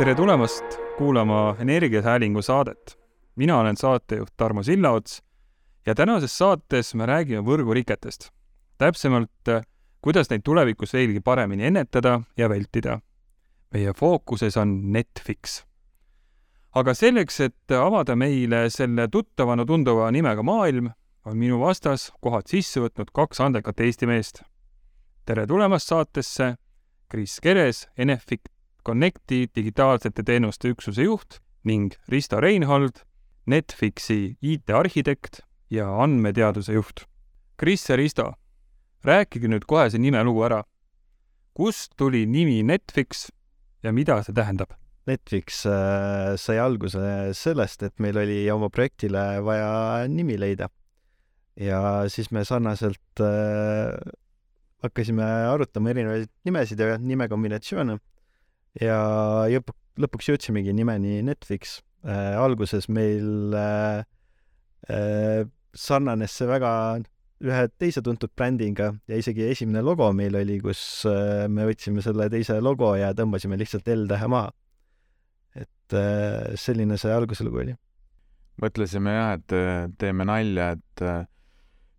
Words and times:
tere 0.00 0.14
tulemast 0.14 0.64
kuulama 0.98 1.56
Energiasäälingu 1.58 2.42
saadet. 2.42 2.98
mina 3.36 3.58
olen 3.58 3.76
saatejuht 3.76 4.28
Tarmo 4.36 4.62
Sillaots 4.62 5.22
ja 5.86 5.94
tänases 5.94 6.38
saates 6.38 6.94
me 6.94 7.06
räägime 7.06 7.42
võrguriketest. 7.44 8.30
täpsemalt, 8.78 9.50
kuidas 10.02 10.30
neid 10.30 10.40
tulevikus 10.44 10.92
veelgi 10.92 11.20
paremini 11.20 11.64
ennetada 11.64 12.20
ja 12.36 12.48
vältida. 12.48 13.00
meie 13.74 13.92
fookuses 13.92 14.56
on 14.56 14.92
Netflix. 14.92 15.64
aga 16.74 16.94
selleks, 16.94 17.40
et 17.40 17.70
avada 17.70 18.16
meile 18.16 18.70
selle 18.70 19.08
tuttavana 19.08 19.66
tunduva 19.66 20.10
nimega 20.10 20.42
maailm, 20.42 20.90
on 21.24 21.36
minu 21.36 21.60
vastas 21.60 22.12
kohad 22.20 22.46
sisse 22.46 22.80
võtnud 22.80 23.12
kaks 23.12 23.40
andekat 23.40 23.80
Eesti 23.80 24.06
meest. 24.06 24.42
tere 25.26 25.46
tulemast 25.46 25.88
saatesse, 25.88 26.56
Kris 27.08 27.40
Keres, 27.40 27.88
Enefit 27.98 28.48
Connecti 28.90 29.44
digitaalsete 29.54 30.24
teenuste 30.26 30.72
üksuse 30.72 31.04
juht 31.06 31.36
ning 31.62 31.92
Risto 32.10 32.40
Reinhold, 32.42 33.04
Netflixi 33.46 34.34
IT-arhitekt 34.42 35.44
ja 35.70 35.86
andmeteaduse 36.02 36.74
juht. 36.74 37.04
Kris 37.60 37.86
ja 37.86 37.94
Risto, 38.00 38.32
rääkige 39.06 39.46
nüüd 39.52 39.68
kohe 39.70 39.86
see 39.92 40.02
nimelugu 40.02 40.42
ära. 40.48 40.64
kust 41.54 41.92
tuli 41.96 42.24
nimi 42.26 42.64
Netflix 42.66 43.28
ja 43.82 43.92
mida 43.92 44.18
see 44.26 44.34
tähendab? 44.34 44.74
Netflix 45.06 45.62
äh, 45.66 46.34
sai 46.34 46.58
alguse 46.58 47.30
sellest, 47.34 47.82
et 47.86 47.94
meil 48.02 48.18
oli 48.18 48.42
oma 48.50 48.70
projektile 48.74 49.38
vaja 49.46 50.08
nimi 50.08 50.34
leida. 50.38 50.66
ja 51.54 52.08
siis 52.08 52.30
me 52.34 52.42
sarnaselt 52.44 53.22
äh, 53.22 53.94
hakkasime 54.82 55.22
arutama 55.46 55.90
erinevaid 55.94 56.30
nimesid 56.44 56.80
ja 56.80 56.98
nimekombinatsioone 56.98 58.00
ja 58.78 58.98
lõpuks, 59.50 59.78
lõpuks 60.00 60.30
jõudsimegi 60.30 60.74
nimeni 60.76 61.20
Netflix 61.26 61.80
äh,. 62.04 62.36
alguses 62.38 62.88
meil 62.88 63.54
äh, 63.56 64.04
äh, 64.90 65.48
sarnanes 65.74 66.36
see 66.36 66.48
väga 66.50 66.72
ühe 67.40 67.60
teise 67.80 68.02
tuntud 68.04 68.32
brändiga 68.36 68.90
ja 69.08 69.18
isegi 69.18 69.46
esimene 69.48 69.82
logo 69.84 70.10
meil 70.12 70.36
oli, 70.36 70.58
kus 70.60 70.80
äh, 71.08 71.46
me 71.48 71.66
võtsime 71.68 72.04
selle 72.04 72.28
teise 72.32 72.58
logo 72.60 72.92
ja 73.00 73.14
tõmbasime 73.16 73.58
lihtsalt 73.60 73.88
L-tähe 73.88 74.28
maha. 74.28 74.52
et 75.56 75.96
äh, 75.96 76.54
selline 76.60 76.98
see 77.00 77.12
alguse 77.12 77.44
lugu 77.44 77.64
oli. 77.64 77.76
mõtlesime 78.60 79.16
jah, 79.16 79.32
et 79.38 79.56
äh, 79.56 79.88
teeme 79.98 80.28
nalja, 80.28 80.72
et 80.76 81.04
äh, 81.04 81.24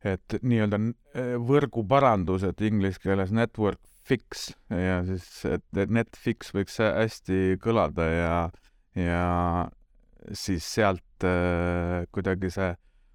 et 0.02 0.38
nii-öelda 0.42 0.80
äh, 0.82 1.34
võrguparandused 1.38 2.62
inglise 2.66 3.02
keeles 3.02 3.34
network 3.34 3.82
fix 4.08 4.50
ja 4.70 5.02
siis, 5.08 5.28
et 5.46 5.90
Netflix 5.90 6.54
võiks 6.56 6.80
hästi 6.82 7.58
kõlada 7.62 8.08
ja, 8.12 8.38
ja 8.98 9.26
siis 10.38 10.66
sealt 10.66 11.26
äh, 11.26 12.08
kuidagi 12.14 12.52
see 12.54 12.72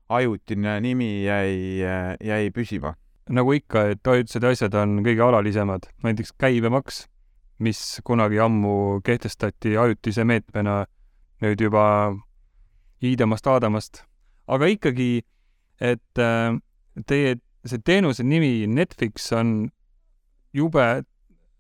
ajutine 0.09 0.81
nimi 0.81 1.25
jäi, 1.25 1.83
jäi 2.23 2.51
püsima. 2.55 2.95
nagu 3.27 3.53
ikka, 3.53 3.89
et 3.91 4.07
ajutised 4.07 4.45
asjad 4.47 4.75
on 4.79 5.01
kõige 5.03 5.23
alalisemad, 5.27 5.89
näiteks 6.07 6.31
käibemaks, 6.39 7.07
mis 7.59 7.81
kunagi 8.07 8.39
ammu 8.39 9.01
kehtestati 9.03 9.75
ajutise 9.77 10.23
meetmena, 10.25 10.85
nüüd 11.43 11.61
juba 11.61 12.15
iidamast-aadamast. 13.03 14.05
aga 14.47 14.71
ikkagi, 14.71 15.25
et 15.81 16.23
äh, 16.23 16.55
teie, 17.07 17.37
see 17.67 17.83
teenuse 17.83 18.23
nimi 18.23 18.67
Netflix 18.71 19.33
on 19.33 19.73
jube 20.57 20.87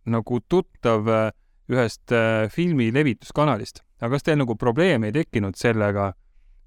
nagu 0.06 0.40
tuttav 0.48 1.08
äh, 1.10 1.32
ühest 1.70 2.12
äh, 2.14 2.46
filmi 2.52 2.92
levituskanalist. 2.94 3.82
aga 4.00 4.12
kas 4.14 4.26
teil 4.26 4.38
nagu 4.38 4.56
probleeme 4.60 5.10
ei 5.10 5.14
tekkinud 5.16 5.56
sellega, 5.58 6.12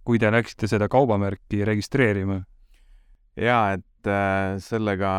kui 0.03 0.19
te 0.19 0.31
läksite 0.33 0.67
seda 0.67 0.89
kaubamärki 0.91 1.63
registreerima? 1.67 2.41
jaa, 3.39 3.75
et 3.77 4.07
äh, 4.07 4.57
sellega 4.59 5.11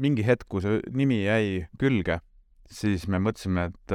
mingi 0.00 0.24
hetk, 0.24 0.46
kui 0.48 0.62
see 0.62 0.78
nimi 0.94 1.24
jäi 1.24 1.66
külge, 1.80 2.20
siis 2.70 3.08
me 3.10 3.18
mõtlesime, 3.18 3.66
et 3.72 3.94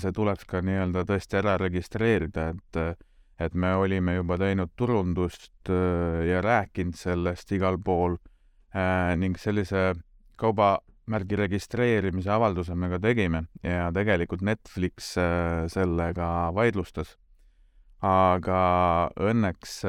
see 0.00 0.14
tuleks 0.16 0.46
ka 0.48 0.62
nii-öelda 0.64 1.04
tõesti 1.06 1.38
ära 1.42 1.58
registreerida, 1.60 2.54
et 2.54 3.04
et 3.36 3.52
me 3.52 3.74
olime 3.76 4.14
juba 4.16 4.38
teinud 4.40 4.70
turundust 4.80 5.68
ja 5.68 6.38
rääkinud 6.40 6.96
sellest 6.96 7.52
igal 7.52 7.76
pool 7.84 8.16
ning 9.20 9.36
sellise 9.36 9.90
kaubamärgi 11.06 11.36
registreerimise 11.38 12.30
avalduse 12.34 12.74
me 12.74 12.88
ka 12.90 12.98
tegime 12.98 13.46
ja 13.62 13.92
tegelikult 13.94 14.42
Netflix 14.42 15.16
äh, 15.16 15.68
sellega 15.70 16.50
vaidlustas 16.52 17.16
aga 18.02 19.10
õnneks, 19.16 19.80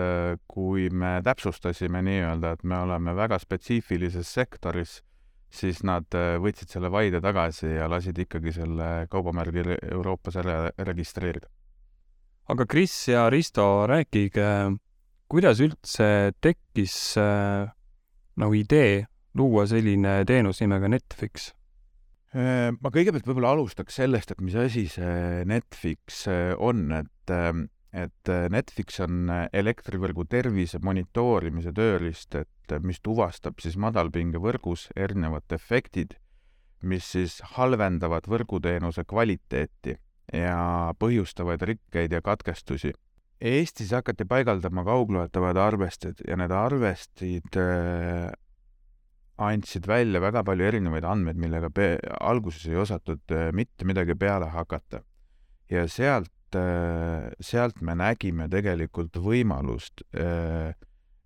kui 0.47 0.87
me 0.89 1.17
täpsustasime 1.25 1.99
nii-öelda, 2.05 2.53
et 2.55 2.63
me 2.63 2.77
oleme 2.79 3.13
väga 3.13 3.37
spetsiifilises 3.37 4.29
sektoris, 4.31 5.01
siis 5.49 5.83
nad 5.83 6.07
võtsid 6.39 6.71
selle 6.71 6.89
vaide 6.89 7.19
tagasi 7.21 7.67
ja 7.67 7.89
lasid 7.91 8.17
ikkagi 8.17 8.53
selle 8.55 9.07
kaubamärgi 9.11 9.65
Euroopas 9.91 10.39
ära 10.39 10.71
registreerida. 10.77 11.47
aga 12.47 12.65
Kris 12.65 13.07
ja 13.09 13.29
Risto, 13.29 13.85
rääkige, 13.87 14.77
kuidas 15.27 15.59
üldse 15.59 16.31
tekkis 16.39 17.17
äh, 17.17 17.67
nagu 18.37 18.53
idee 18.53 19.05
luua 19.37 19.67
selline 19.69 20.19
teenus 20.27 20.61
nimega 20.63 20.89
Netflix? 20.91 21.51
ma 22.37 22.91
kõigepealt 22.91 23.25
võib-olla 23.25 23.53
alustaks 23.55 23.95
sellest, 23.97 24.33
et 24.33 24.41
mis 24.43 24.53
asi 24.59 24.83
see 24.91 25.45
Netflix 25.47 26.25
on, 26.59 26.91
et 26.99 27.33
et 27.97 28.31
Netflix 28.51 28.99
on 29.01 29.31
elektrivõrgu 29.55 30.27
tervise 30.29 30.77
monitoorimise 30.83 31.71
tööriist, 31.73 32.35
et 32.35 32.75
mis 32.83 32.99
tuvastab 33.01 33.63
siis 33.63 33.77
madalpingevõrgus 33.79 34.89
erinevad 34.93 35.55
efektid, 35.55 36.17
mis 36.83 37.07
siis 37.15 37.39
halvendavad 37.55 38.27
võrguteenuse 38.29 39.07
kvaliteeti 39.07 39.95
ja 40.33 40.93
põhjustavad 40.99 41.63
rikkeid 41.63 42.13
ja 42.13 42.21
katkestusi. 42.21 42.91
Eestis 43.41 43.93
hakati 43.93 44.25
paigaldama 44.25 44.83
kaugloetavad 44.85 45.57
arvestid 45.61 46.21
ja 46.27 46.37
need 46.37 46.51
arvestid 46.53 47.57
äh, 47.61 48.29
andsid 49.37 49.87
välja 49.87 50.21
väga 50.21 50.43
palju 50.43 50.65
erinevaid 50.65 51.05
andmeid, 51.05 51.37
millega 51.37 51.69
alguses 52.19 52.65
ei 52.67 52.75
osatud 52.75 53.35
äh, 53.35 53.51
mitte 53.53 53.85
midagi 53.85 54.15
peale 54.15 54.49
hakata. 54.53 55.03
ja 55.69 55.87
sealt 55.87 56.31
Äh, 56.55 57.31
sealt 57.43 57.81
me 57.83 57.91
nägime 57.99 58.45
tegelikult 58.47 59.17
võimalust, 59.19 60.05
äh, 60.15 60.71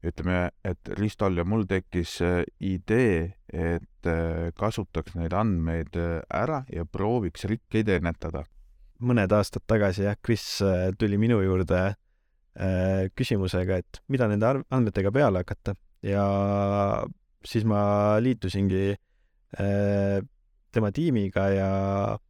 ütleme, 0.02 0.50
et 0.66 0.90
Ristol 0.98 1.38
ja 1.38 1.46
mul 1.46 1.68
tekkis 1.70 2.16
idee, 2.58 3.36
et 3.54 4.10
kasutaks 4.58 5.14
neid 5.14 5.36
andmeid 5.38 5.94
ära 6.34 6.64
ja 6.74 6.88
prooviks 6.90 7.46
rikkeid 7.46 7.92
ennetada. 8.00 8.48
mõned 9.02 9.32
aastad 9.34 9.62
tagasi 9.66 10.04
jah, 10.04 10.18
Kris 10.22 10.62
tuli 10.98 11.18
minu 11.18 11.40
juurde 11.42 11.96
küsimusega, 13.14 13.78
et 13.78 14.02
mida 14.10 14.28
nende 14.28 14.64
andmetega 14.70 15.12
peale 15.12 15.42
hakata 15.42 15.76
ja 16.02 16.26
siis 17.48 17.66
ma 17.68 18.18
liitusingi 18.22 18.96
tema 20.72 20.92
tiimiga 20.96 21.50
ja 21.52 21.72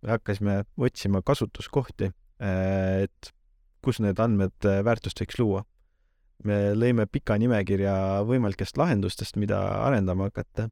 hakkasime 0.09 0.63
otsima 0.81 1.21
kasutuskohti 1.21 2.09
Äh, 2.41 3.05
et 3.05 3.31
kus 3.85 4.01
need 4.01 4.19
andmed 4.21 4.65
äh, 4.65 4.81
väärtust 4.85 5.21
võiks 5.21 5.37
luua. 5.41 5.65
me 6.41 6.71
lõime 6.73 7.03
pika 7.05 7.35
nimekirja 7.37 8.23
võimalikest 8.25 8.79
lahendustest, 8.81 9.35
mida 9.37 9.59
arendama 9.85 10.31
hakata 10.31 10.71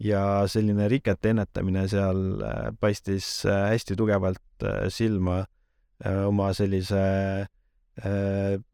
ja 0.00 0.22
selline 0.48 0.86
rikete 0.88 1.34
ennetamine 1.34 1.82
seal 1.92 2.40
äh, 2.40 2.70
paistis 2.80 3.42
hästi 3.44 3.96
tugevalt 3.98 4.64
silma 4.88 5.42
oma 6.02 6.48
sellise 6.56 7.02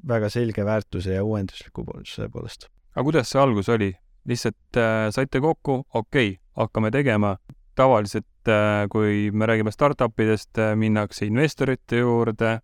väga 0.09 0.29
selge 0.33 0.65
väärtuse 0.65 1.17
ja 1.19 1.25
uuendusliku 1.27 1.83
poolest. 1.85 2.69
aga 2.95 3.05
kuidas 3.05 3.33
see 3.33 3.43
algus 3.43 3.69
oli? 3.75 3.91
Lihtsalt 4.29 4.77
äh, 4.77 5.09
saite 5.15 5.41
kokku, 5.41 5.83
okei 5.95 6.33
okay,, 6.35 6.37
hakkame 6.59 6.91
tegema, 6.95 7.37
tavaliselt, 7.79 8.49
äh, 8.49 8.87
kui 8.91 9.31
me 9.33 9.47
räägime 9.47 9.73
startup 9.73 10.21
idest, 10.21 10.59
äh, 10.59 10.75
minnakse 10.77 11.27
investorite 11.27 12.03
juurde. 12.03 12.59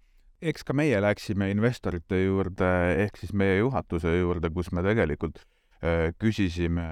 eks 0.44 0.64
ka 0.64 0.74
meie 0.76 0.98
läksime 1.00 1.46
investorite 1.48 2.18
juurde 2.20 2.66
ehk 3.00 3.16
siis 3.16 3.32
meie 3.32 3.56
juhatuse 3.62 4.10
juurde, 4.18 4.50
kus 4.52 4.72
me 4.76 4.82
tegelikult 4.84 5.38
äh, 5.80 6.10
küsisime 6.20 6.84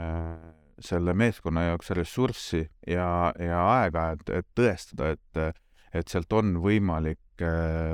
selle 0.80 1.12
meeskonna 1.14 1.66
jaoks 1.66 1.92
ressurssi 1.98 2.62
ja, 2.88 3.32
ja 3.38 3.58
aega, 3.74 4.06
et, 4.14 4.30
et 4.30 4.46
tõestada, 4.56 5.12
et, 5.12 5.60
et 5.92 6.08
sealt 6.08 6.32
on 6.32 6.56
võimalik 6.64 7.44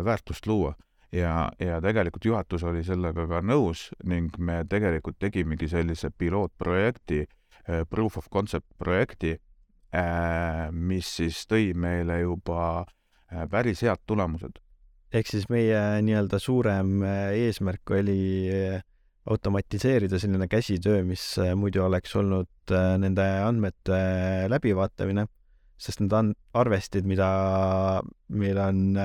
väärtust 0.04 0.46
luua 0.46 0.76
ja, 1.12 1.48
ja 1.58 1.80
tegelikult 1.80 2.24
juhatus 2.24 2.64
oli 2.64 2.84
sellega 2.84 3.26
ka 3.26 3.42
nõus 3.42 3.88
ning 4.04 4.36
me 4.38 4.62
tegelikult 4.68 5.18
tegimegi 5.18 5.68
sellise 5.68 6.10
pilootprojekti, 6.10 7.26
proof 7.90 8.16
of 8.16 8.28
concept 8.32 8.66
projekti 8.78 9.36
Äh, 9.88 10.68
mis 10.72 11.08
siis 11.16 11.46
tõi 11.48 11.70
meile 11.72 12.18
juba 12.20 12.84
päris 13.48 13.80
head 13.86 14.02
tulemused. 14.08 14.58
ehk 15.12 15.30
siis 15.30 15.46
meie 15.48 15.78
nii-öelda 16.04 16.36
suurem 16.38 17.00
eesmärk 17.32 17.90
oli 17.96 18.52
automatiseerida 19.24 20.18
selline 20.20 20.44
käsitöö, 20.48 21.00
mis 21.08 21.22
muidu 21.56 21.86
oleks 21.86 22.12
olnud 22.16 22.74
nende 23.00 23.24
andmete 23.40 24.00
läbivaatamine, 24.52 25.24
sest 25.80 26.04
need 26.04 26.12
on 26.12 26.34
arvestid, 26.52 27.08
mida 27.08 27.30
meil 28.28 28.60
on 28.60 29.00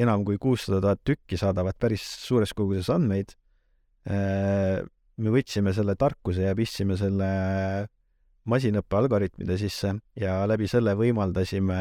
enam 0.00 0.24
kui 0.26 0.38
kuussada 0.40 0.80
tuhat 0.82 1.04
tükki, 1.04 1.38
saadavad 1.40 1.76
päris 1.78 2.04
suures 2.24 2.54
koguses 2.56 2.90
andmeid. 2.92 3.36
me 5.20 5.32
võtsime 5.34 5.74
selle 5.76 5.94
tarkuse 6.00 6.46
ja 6.46 6.54
pistsime 6.56 6.96
selle 6.96 7.26
masinõppe 8.48 8.96
algoritmide 8.96 9.56
sisse 9.60 9.92
ja 10.18 10.38
läbi 10.48 10.68
selle 10.70 10.94
võimaldasime 10.98 11.80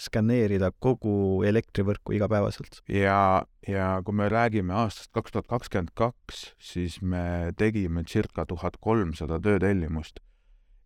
skaneerida 0.00 0.70
kogu 0.72 1.44
elektrivõrku 1.46 2.16
igapäevaselt. 2.16 2.80
ja, 2.88 3.44
ja 3.68 3.88
kui 4.04 4.16
me 4.16 4.28
räägime 4.32 4.74
aastast 4.80 5.12
kaks 5.12 5.34
tuhat 5.34 5.50
kakskümmend 5.50 5.92
kaks, 5.94 6.54
siis 6.58 7.00
me 7.02 7.52
tegime 7.60 8.04
circa 8.08 8.46
tuhat 8.48 8.80
kolmsada 8.80 9.40
töötellimust 9.44 10.22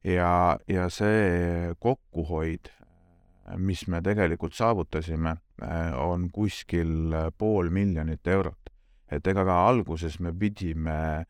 ja, 0.04 0.58
ja 0.68 0.88
see 0.92 1.74
kokkuhoid, 1.82 2.72
mis 3.56 3.86
me 3.88 4.02
tegelikult 4.02 4.52
saavutasime, 4.54 5.36
on 5.96 6.28
kuskil 6.30 7.14
pool 7.38 7.70
miljonit 7.70 8.26
eurot. 8.26 8.70
et 9.10 9.26
ega 9.26 9.44
ka 9.44 9.54
alguses 9.68 10.18
me 10.20 10.32
pidime 10.36 10.92
äh, 10.92 11.26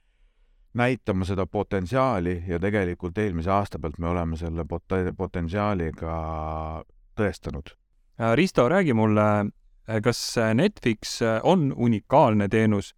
näitama 0.79 1.25
seda 1.25 1.47
potentsiaali 1.47 2.43
ja 2.47 2.59
tegelikult 2.61 3.19
eelmise 3.19 3.50
aasta 3.50 3.79
pealt 3.79 3.99
me 3.99 4.09
oleme 4.09 4.37
selle 4.37 4.65
pot-, 4.65 5.15
potentsiaali 5.17 5.91
ka 5.97 6.15
tõestanud. 7.19 7.73
Äh, 8.21 8.35
Risto, 8.37 8.69
räägi 8.69 8.94
mulle, 8.94 9.26
äh, 9.88 10.00
kas 10.03 10.21
Netflix 10.55 11.23
äh, 11.23 11.41
on 11.43 11.73
unikaalne 11.76 12.49
teenus, 12.49 12.94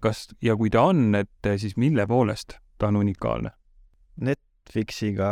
kas, 0.00 0.28
ja 0.42 0.54
kui 0.56 0.70
ta 0.70 0.84
on, 0.86 1.16
et 1.18 1.46
siis 1.58 1.72
mille 1.76 2.04
poolest 2.06 2.60
ta 2.78 2.92
on 2.92 3.00
unikaalne? 3.00 3.50
Netflixiga 4.68 5.28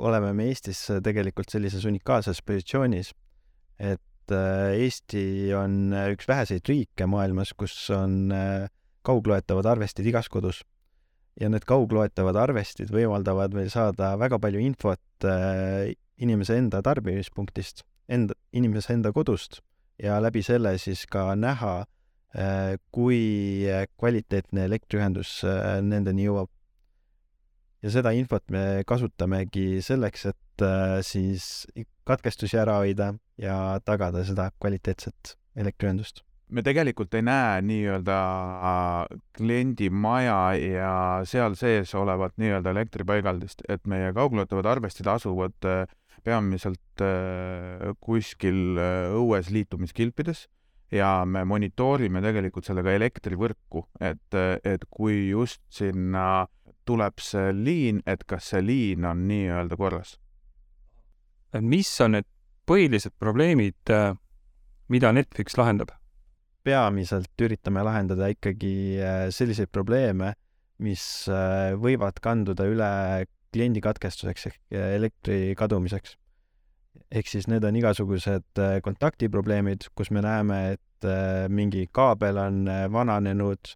oleme 0.00 0.32
me 0.32 0.46
Eestis 0.48 0.86
tegelikult 1.04 1.52
sellises 1.52 1.84
unikaalses 1.84 2.40
positsioonis, 2.40 3.10
et 3.76 4.32
Eesti 4.32 5.52
on 5.56 5.92
üks 6.14 6.28
väheseid 6.28 6.64
riike 6.68 7.04
maailmas, 7.08 7.52
kus 7.52 7.74
on 7.92 8.32
kaugloetavad 9.04 9.68
arvestid 9.68 10.08
igas 10.08 10.28
kodus 10.32 10.62
ja 11.40 11.48
need 11.52 11.66
kaugloetavad 11.68 12.38
arvestid 12.38 12.90
võimaldavad 12.92 13.54
meil 13.56 13.70
saada 13.72 14.14
väga 14.18 14.40
palju 14.42 14.62
infot 14.62 15.26
äh, 15.26 15.92
inimese 16.18 16.58
enda 16.58 16.80
tarbimispunktist, 16.82 17.84
enda, 18.10 18.34
inimese 18.52 18.94
enda 18.96 19.12
kodust 19.14 19.60
ja 20.02 20.18
läbi 20.22 20.42
selle 20.46 20.74
siis 20.82 21.04
ka 21.10 21.30
näha 21.38 21.74
äh,, 22.34 22.74
kui 22.94 23.20
kvaliteetne 24.00 24.66
elektriühendus 24.70 25.40
äh, 25.46 25.78
nendeni 25.84 26.26
jõuab. 26.28 26.50
Ja 27.82 27.92
seda 27.94 28.12
infot 28.16 28.44
me 28.50 28.82
kasutamegi 28.86 29.82
selleks, 29.84 30.26
et 30.32 30.64
äh, 30.66 30.98
siis 31.06 31.66
katkestusi 32.08 32.58
ära 32.58 32.80
hoida 32.82 33.12
ja 33.38 33.78
tagada 33.84 34.24
seda 34.26 34.50
kvaliteetset 34.58 35.36
elektriühendust. 35.58 36.24
Me 36.48 36.62
tegelikult 36.64 37.12
ei 37.18 37.24
näe 37.26 37.60
nii-öelda 37.68 38.18
äh, 38.70 39.16
kliendimaja 39.36 40.38
ja 40.56 40.92
seal 41.28 41.58
sees 41.60 41.92
olevat 41.98 42.38
nii-öelda 42.40 42.72
elektripaigaldist, 42.72 43.66
et 43.68 43.84
meie 43.84 44.14
kaugloetavad 44.16 44.70
arvestid 44.72 45.10
asuvad 45.12 45.68
äh, 45.68 45.84
peamiselt 46.24 47.04
äh, 47.04 47.92
kuskil 48.00 48.80
õues 48.80 49.52
liitumiskilpides 49.52 50.46
ja 50.92 51.10
me 51.28 51.44
monitoorime 51.44 52.24
tegelikult 52.24 52.64
sellega 52.64 52.96
elektrivõrku, 52.96 53.84
et, 54.00 54.40
et 54.64 54.88
kui 54.88 55.28
just 55.28 55.60
sinna 55.68 56.46
tuleb 56.88 57.20
see 57.20 57.52
liin, 57.52 58.00
et 58.08 58.24
kas 58.24 58.50
see 58.54 58.64
liin 58.64 59.04
on 59.04 59.26
nii-öelda 59.28 59.76
korras. 59.76 60.16
mis 61.60 61.92
on 62.00 62.16
need 62.16 62.26
põhilised 62.68 63.14
probleemid, 63.20 63.92
mida 64.88 65.12
Netflix 65.12 65.56
lahendab? 65.60 65.92
peamiselt 66.68 67.44
üritame 67.44 67.82
lahendada 67.86 68.28
ikkagi 68.32 68.74
äh, 69.00 69.24
selliseid 69.34 69.70
probleeme, 69.72 70.34
mis 70.84 71.02
äh, 71.32 71.74
võivad 71.80 72.20
kanduda 72.24 72.66
üle 72.68 72.90
kliendi 73.54 73.82
katkestuseks 73.84 74.50
ehk 74.50 74.58
äh, 74.74 74.94
elektri 74.98 75.54
kadumiseks. 75.58 76.16
ehk 77.14 77.30
siis 77.30 77.46
need 77.48 77.64
on 77.64 77.76
igasugused 77.78 78.60
kontaktiprobleemid, 78.84 79.86
kus 79.96 80.10
me 80.12 80.20
näeme, 80.20 80.58
et 80.76 81.06
mingi 81.48 81.86
kaabel 81.94 82.36
on 82.42 82.66
vananenud, 82.92 83.70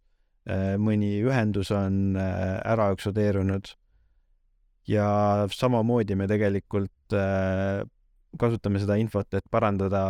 mõni 0.82 1.20
ühendus 1.22 1.70
on 1.70 2.16
ära 2.18 2.88
eksodeerunud 2.90 3.68
ja 4.90 5.06
samamoodi 5.54 6.16
me 6.18 6.26
tegelikult 6.26 7.14
kasutame 8.40 8.80
seda 8.80 8.96
infot, 9.00 9.28
et 9.36 9.44
parandada 9.52 10.02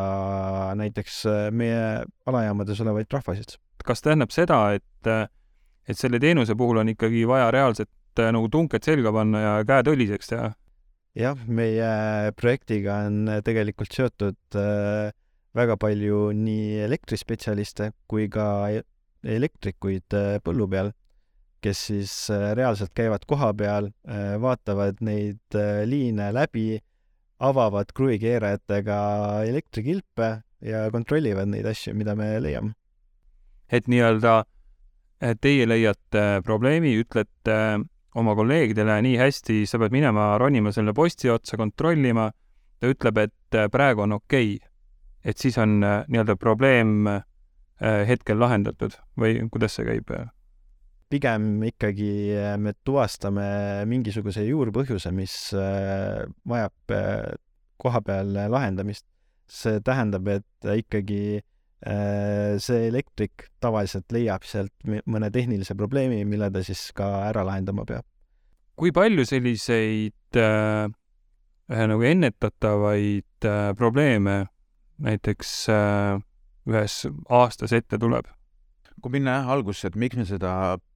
näiteks 0.79 1.19
äh, 1.29 1.45
meie 1.55 2.03
alajaamades 2.29 2.83
olevaid 2.85 3.11
trahvasid. 3.11 3.59
kas 3.83 4.03
tähendab 4.05 4.31
seda, 4.31 4.61
et, 4.79 5.11
äh, 5.11 5.27
et 5.89 5.99
selle 5.99 6.21
teenuse 6.23 6.55
puhul 6.59 6.79
on 6.83 6.93
ikkagi 6.93 7.25
vaja 7.27 7.51
reaalselt 7.55 8.23
äh, 8.23 8.31
nagu 8.35 8.49
tunked 8.49 8.85
selga 8.87 9.13
panna 9.15 9.43
ja 9.43 9.55
käed 9.67 9.91
õliseks 9.95 10.31
teha? 10.31 10.53
jah, 11.19 11.43
meie 11.47 12.33
projektiga 12.39 13.03
on 13.09 13.41
tegelikult 13.45 13.93
seotud 13.93 14.57
väga 15.53 15.75
palju 15.77 16.31
nii 16.33 16.79
elektrispetsialiste 16.87 17.91
kui 18.09 18.31
ka 18.33 18.47
elektrikuid 19.25 20.15
põllu 20.45 20.69
peal, 20.71 20.93
kes 21.63 21.85
siis 21.91 22.15
reaalselt 22.59 22.91
käivad 22.95 23.27
kohapeal, 23.29 23.91
vaatavad 24.43 24.99
neid 25.05 25.59
liine 25.87 26.33
läbi 26.35 26.81
avavad 27.43 27.93
kruvikeerajatega 27.95 28.99
elektrikilpe 29.47 30.31
ja 30.63 30.87
kontrollivad 30.95 31.51
neid 31.51 31.67
asju, 31.67 31.95
mida 31.99 32.15
me 32.19 32.35
leiame. 32.41 32.75
et 33.73 33.89
nii-öelda 33.89 34.43
teie 35.41 35.67
leiate 35.67 36.43
probleemi, 36.45 36.93
ütlete 37.01 37.57
oma 38.19 38.35
kolleegidele 38.37 38.99
nii 39.07 39.17
hästi, 39.17 39.63
sa 39.67 39.81
pead 39.81 39.95
minema 39.95 40.33
ronima 40.39 40.73
selle 40.75 40.93
posti 40.93 41.31
otsa, 41.33 41.57
kontrollima, 41.57 42.29
ta 42.79 42.91
ütleb, 42.91 43.23
et 43.23 43.59
praegu 43.73 44.05
on 44.05 44.19
okei 44.19 44.57
okay.. 44.57 44.69
et 45.25 45.39
siis 45.39 45.57
on 45.59 45.79
nii-öelda 45.81 46.37
probleem 46.37 47.07
hetkel 47.83 48.39
lahendatud 48.39 48.95
või 49.19 49.41
kuidas 49.51 49.75
see 49.75 49.87
käib? 49.89 50.13
pigem 51.13 51.63
ikkagi 51.69 52.13
äh, 52.33 52.57
me 52.61 52.75
tuvastame 52.87 53.45
mingisuguse 53.91 54.45
juurpõhjuse, 54.47 55.13
mis 55.15 55.35
äh, 55.57 56.23
vajab 56.49 56.95
äh, 56.97 57.33
kohapeal 57.83 58.37
lahendamist. 58.53 59.07
see 59.53 59.83
tähendab, 59.85 60.29
et 60.33 60.69
ikkagi 60.79 61.43
see 62.63 62.85
elektrik 62.87 63.49
tavaliselt 63.61 64.15
leiab 64.15 64.47
sealt 64.47 64.73
mõne 64.87 65.29
tehnilise 65.35 65.75
probleemi, 65.77 66.23
mille 66.25 66.47
ta 66.55 66.63
siis 66.65 66.87
ka 66.97 67.09
ära 67.27 67.43
lahendama 67.45 67.85
peab. 67.85 68.07
kui 68.79 68.95
palju 68.95 69.27
selliseid 69.29 70.39
äh, 70.39 70.87
nagu 71.69 72.07
ennetatavaid 72.07 73.51
äh, 73.51 73.75
probleeme 73.77 74.47
näiteks 75.03 75.51
äh, 75.75 76.23
ühes 76.69 77.03
aastas 77.29 77.73
ette 77.75 77.99
tuleb? 77.99 78.29
kui 79.03 79.17
minna 79.17 79.39
jah 79.41 79.51
algusse, 79.57 79.89
et 79.89 79.97
miks 79.99 80.19
me 80.19 80.25
seda 80.29 80.53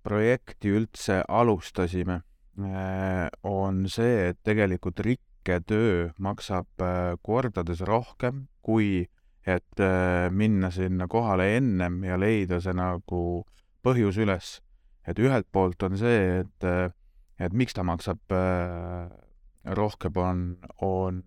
projekti 0.06 0.70
üldse 0.76 1.22
alustasime, 1.26 2.20
äh, 2.60 3.26
on 3.42 3.86
see, 3.90 4.28
et 4.30 4.38
tegelikult 4.46 5.02
rikketöö 5.02 6.12
maksab 6.22 6.84
äh, 6.84 7.16
kordades 7.26 7.82
rohkem, 7.88 8.46
kui 8.62 9.08
et 9.46 9.82
äh, 9.82 10.28
minna 10.30 10.70
sinna 10.70 11.08
kohale 11.10 11.56
ennem 11.56 11.98
ja 12.06 12.18
leida 12.18 12.60
see 12.62 12.76
nagu 12.76 13.42
põhjus 13.82 14.22
üles. 14.22 14.60
et 15.06 15.18
ühelt 15.22 15.46
poolt 15.54 15.82
on 15.86 15.94
see, 15.98 16.42
et, 16.42 16.64
et 17.38 17.52
miks 17.54 17.76
ta 17.78 17.84
maksab 17.86 18.18
rohkem, 19.78 20.16
on, 20.18 20.40
on 20.82 21.20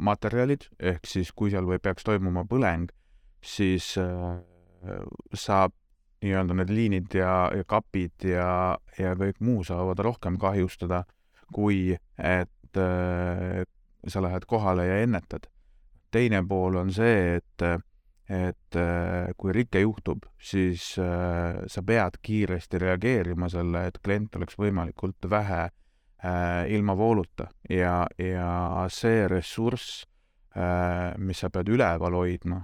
materjalid, 0.00 0.64
ehk 0.80 1.04
siis 1.04 1.32
kui 1.36 1.52
seal 1.52 1.68
või 1.68 1.76
peaks 1.76 2.08
toimuma 2.08 2.46
põleng, 2.48 2.88
siis 3.44 3.94
saab 5.34 5.72
nii-öelda 6.22 6.54
need 6.58 6.70
liinid 6.74 7.14
ja, 7.14 7.50
ja 7.54 7.64
kapid 7.68 8.26
ja, 8.26 8.78
ja 8.98 9.14
kõik 9.18 9.38
muu 9.44 9.62
saavad 9.66 10.00
rohkem 10.02 10.38
kahjustada, 10.40 11.04
kui 11.54 11.94
et 12.18 12.80
äh, 12.80 13.62
sa 14.06 14.22
lähed 14.22 14.46
kohale 14.46 14.86
ja 14.86 14.98
ennetad. 15.02 15.46
teine 16.10 16.42
pool 16.48 16.76
on 16.80 16.90
see, 16.92 17.36
et, 17.36 17.62
et 18.28 18.76
äh, 18.76 19.28
kui 19.36 19.52
rike 19.52 19.80
juhtub, 19.80 20.24
siis 20.40 20.94
äh, 20.98 21.60
sa 21.66 21.82
pead 21.82 22.16
kiiresti 22.22 22.78
reageerima 22.78 23.48
selle, 23.48 23.86
et 23.86 23.98
klient 24.02 24.36
oleks 24.36 24.56
võimalikult 24.58 25.28
vähe 25.30 25.68
äh, 25.68 26.64
ilma 26.72 26.96
vooluta 26.96 27.50
ja, 27.70 28.06
ja 28.18 28.86
see 28.88 29.26
ressurss 29.28 30.04
mis 31.22 31.38
sa 31.38 31.52
pead 31.54 31.68
üleval 31.70 32.16
hoidma, 32.18 32.56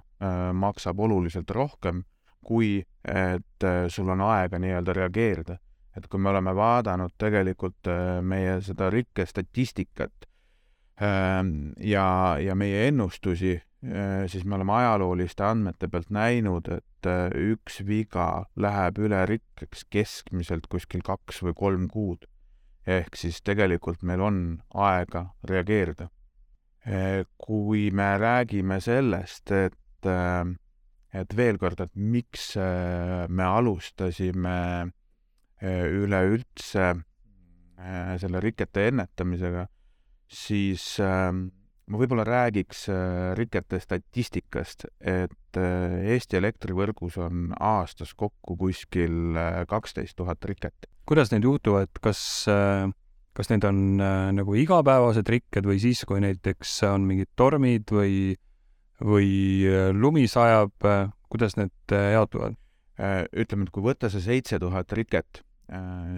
maksab 0.55 1.01
oluliselt 1.01 1.51
rohkem, 1.51 2.03
kui 2.45 2.83
et 3.05 3.67
sul 3.89 4.09
on 4.13 4.21
aega 4.25 4.59
nii-öelda 4.61 4.97
reageerida. 4.97 5.59
et 5.97 6.09
kui 6.11 6.19
me 6.19 6.29
oleme 6.29 6.51
vaadanud 6.57 7.13
tegelikult 7.19 7.87
meie 8.23 8.57
seda 8.67 8.89
rikkestatistikat 8.91 10.27
ja, 11.81 12.07
ja 12.43 12.55
meie 12.55 12.89
ennustusi, 12.89 13.55
siis 14.27 14.45
me 14.45 14.57
oleme 14.57 14.73
ajalooliste 14.73 15.45
andmete 15.47 15.89
pealt 15.89 16.11
näinud, 16.11 16.69
et 16.69 17.11
üks 17.39 17.79
viga 17.87 18.47
läheb 18.57 18.99
üle 19.07 19.23
rikkeks 19.31 19.87
keskmiselt 19.91 20.67
kuskil 20.67 21.05
kaks 21.07 21.45
või 21.47 21.55
kolm 21.55 21.89
kuud 21.89 22.27
ehk 22.87 23.17
siis 23.17 23.41
tegelikult 23.45 24.03
meil 24.03 24.21
on 24.21 24.41
aega 24.75 25.27
reageerida. 25.49 26.09
kui 27.39 27.91
me 27.91 28.19
räägime 28.19 28.81
sellest, 28.81 29.51
et, 30.11 30.55
et 31.21 31.37
veel 31.37 31.59
kord, 31.61 31.81
et 31.81 31.93
miks 31.97 32.55
me 32.59 33.49
alustasime 33.49 34.57
üleüldse 35.65 36.87
selle 38.21 38.41
rikete 38.43 38.89
ennetamisega, 38.91 39.67
siis 40.31 40.85
ma 41.01 42.01
võib-olla 42.01 42.25
räägiks 42.29 42.87
rikete 43.39 43.81
statistikast, 43.83 44.87
et 45.01 45.61
Eesti 45.61 46.41
elektrivõrgus 46.41 47.19
on 47.23 47.53
aastas 47.59 48.15
kokku 48.19 48.59
kuskil 48.61 49.39
kaksteist 49.71 50.19
tuhat 50.19 50.45
riket. 50.51 50.91
Kuidas 51.05 51.29
need 51.35 51.45
juhtuvad, 51.45 51.91
kas, 52.01 52.19
äh, 52.49 52.89
kas 53.37 53.51
need 53.53 53.65
on 53.69 54.01
äh, 54.01 54.31
nagu 54.33 54.55
igapäevased 54.57 55.29
rikked 55.29 55.67
või 55.69 55.77
siis, 55.83 56.01
kui 56.09 56.23
näiteks 56.25 56.79
on 56.89 57.05
mingid 57.05 57.29
tormid 57.37 57.93
või, 57.93 58.39
või 59.05 59.31
äh, 59.69 59.91
lumi 59.93 60.27
sajab, 60.31 60.75
kuidas 61.29 61.59
need 61.61 61.97
jaotuvad? 62.15 62.61
ütleme, 62.95 63.65
et 63.67 63.73
kui 63.75 63.83
võtta 63.83 64.07
see 64.07 64.23
seitse 64.23 64.55
tuhat 64.63 64.93
riket, 64.95 65.41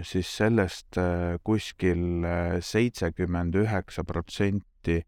siis 0.05 0.29
sellest 0.29 0.99
kuskil 1.41 2.27
seitsekümmend 2.61 3.57
üheksa 3.57 4.05
protsenti 4.05 4.99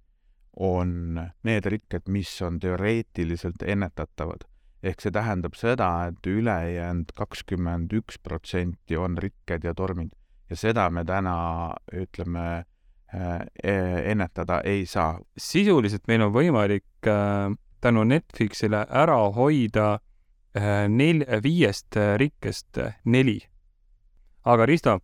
on 0.65 1.21
need 1.45 1.69
rikked, 1.69 2.09
mis 2.09 2.31
on 2.41 2.57
teoreetiliselt 2.63 3.61
ennetatavad 3.69 4.49
ehk 4.81 5.05
see 5.05 5.13
tähendab 5.13 5.61
seda, 5.61 5.91
et 6.09 6.31
ülejäänud 6.31 7.13
kakskümmend 7.19 7.93
üks 8.01 8.17
protsenti 8.23 8.97
on 8.97 9.21
rikked 9.21 9.69
ja 9.69 9.77
tormid 9.77 10.15
ja 10.49 10.57
seda 10.57 10.89
me 10.91 11.05
täna, 11.05 11.37
ütleme, 11.93 12.45
äh, 13.15 13.41
e-, 13.63 14.03
ennetada 14.13 14.61
ei 14.65 14.87
saa. 14.87 15.19
sisuliselt 15.37 16.07
meil 16.09 16.23
on 16.27 16.33
võimalik 16.33 17.07
äh, 17.07 17.53
tänu 17.81 18.05
Netflixile 18.05 18.85
ära 18.89 19.19
hoida 19.37 19.99
äh, 20.57 20.87
nel-, 20.89 21.27
viiest 21.43 21.97
rikkest 22.17 22.81
neli. 23.05 23.41
aga 24.45 24.67
Risto, 24.67 25.01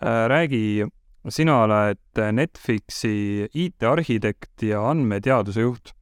räägi, 0.00 0.86
sina 1.28 1.62
oled 1.62 2.20
Netflixi 2.32 3.48
IT-arhitekt 3.52 4.62
ja 4.62 4.80
andmeteaduse 4.90 5.60
juht 5.60 5.92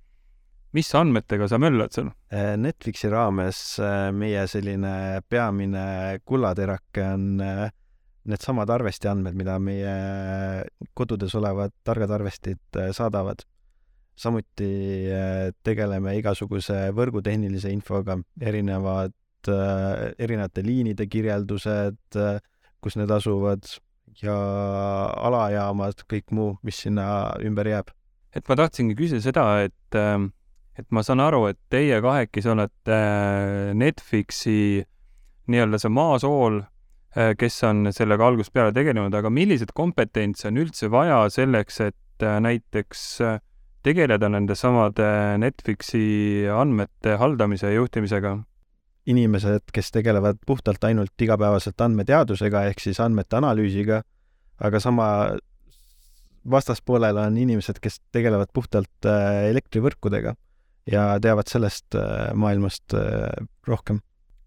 mis 0.77 0.95
andmetega 0.95 1.49
sa 1.49 1.59
möllad 1.59 1.95
seal? 1.95 2.11
Äh, 2.33 2.55
Netflixi 2.61 3.09
raames 3.13 3.79
äh, 3.81 4.11
meie 4.13 4.45
selline 4.51 5.23
peamine 5.29 5.87
kullaterake 6.29 7.05
on 7.15 7.41
äh, 7.41 7.69
needsamad 8.27 8.71
arvestiandmed, 8.75 9.37
mida 9.39 9.57
meie 9.63 9.93
kodudes 10.99 11.37
olevad 11.39 11.73
targad 11.87 12.11
arvestid 12.19 12.81
saadavad. 12.97 13.45
Samuti 14.17 14.69
tegeleme 15.67 16.17
igasuguse 16.19 16.87
võrgutehnilise 16.97 17.71
infoga, 17.75 18.17
erinevad, 18.41 19.13
erinevate 19.47 20.65
liinide 20.65 21.07
kirjeldused, 21.07 22.17
kus 22.83 22.97
need 22.97 23.13
asuvad 23.13 23.69
ja 24.23 24.37
alajaamad, 25.29 26.01
kõik 26.09 26.33
muu, 26.33 26.57
mis 26.67 26.81
sinna 26.87 27.37
ümber 27.45 27.69
jääb. 27.69 27.93
et 28.37 28.49
ma 28.49 28.57
tahtsingi 28.57 28.97
küsida 28.97 29.21
seda, 29.25 29.45
et 29.69 30.01
et 30.77 30.87
ma 30.93 31.03
saan 31.05 31.23
aru, 31.25 31.47
et 31.51 31.59
teie 31.73 31.99
kahekesi 32.05 32.51
olete 32.53 32.97
äh, 32.97 33.75
Netflixi 33.77 34.85
nii-öelda 35.51 35.81
see 35.81 35.93
maasool, 35.93 36.61
äh, 37.17 37.33
kes 37.39 37.59
on 37.69 37.93
sellega 37.97 38.29
algusest 38.29 38.55
peale 38.57 38.75
tegelenud, 38.77 39.15
aga 39.17 39.33
milliseid 39.33 39.73
kompetentse 39.77 40.51
on 40.51 40.61
üldse 40.61 40.91
vaja 40.93 41.23
selleks, 41.33 41.81
et 41.89 42.27
äh, 42.27 42.39
näiteks 42.45 43.07
tegeleda 43.87 44.29
nende 44.33 44.57
samade 44.59 45.07
Netflixi 45.39 46.47
andmete 46.51 47.17
haldamise 47.21 47.71
ja 47.71 47.81
juhtimisega? 47.81 48.37
inimesed, 49.07 49.69
kes 49.71 49.93
tegelevad 49.95 50.41
puhtalt 50.47 50.83
ainult 50.83 51.23
igapäevaselt 51.23 51.79
andmeteadusega 51.85 52.65
ehk 52.67 52.81
siis 52.83 52.99
andmete 52.99 53.37
analüüsiga, 53.39 54.01
aga 54.59 54.81
sama 54.83 55.07
vastaspoolel 56.51 57.21
on 57.23 57.37
inimesed, 57.39 57.79
kes 57.83 58.01
tegelevad 58.11 58.51
puhtalt 58.51 59.07
elektrivõrkudega 59.07 60.35
ja 60.91 61.07
teavad 61.23 61.51
sellest 61.51 61.95
äh, 61.99 62.33
maailmast 62.35 62.95
äh, 62.95 63.31
rohkem. 63.67 64.01